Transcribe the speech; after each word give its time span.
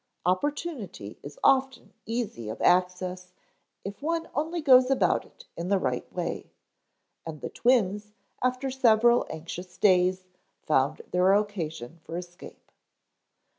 Opportunity 0.25 1.19
is 1.21 1.37
often 1.43 1.93
easy 2.07 2.49
of 2.49 2.59
access 2.61 3.33
if 3.85 4.01
one 4.01 4.27
only 4.33 4.59
goes 4.59 4.89
about 4.89 5.25
it 5.25 5.45
the 5.55 5.77
right 5.77 6.11
way. 6.11 6.49
And 7.23 7.39
the 7.41 7.51
twins 7.51 8.11
after 8.41 8.71
several 8.71 9.27
anxious 9.29 9.77
days 9.77 10.25
found 10.65 11.03
their 11.11 11.31
occasion 11.35 11.99
for 12.03 12.17
escape. 12.17 12.71